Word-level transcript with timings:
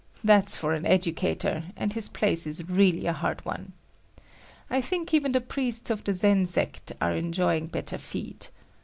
That's 0.23 0.55
for 0.57 0.73
an 0.73 0.87
educator, 0.87 1.65
and 1.75 1.93
his 1.93 2.09
place 2.09 2.47
is 2.47 2.67
really 2.67 3.05
a 3.05 3.13
hard 3.13 3.45
one. 3.45 3.73
I 4.67 4.81
think 4.81 5.13
even 5.13 5.31
the 5.31 5.41
priests 5.41 5.91
of 5.91 6.03
the 6.05 6.13
Zen 6.13 6.47
sect 6.47 6.91
are 6.99 7.13
enjoying 7.13 7.67
better 7.67 7.99
feed. 7.99 8.47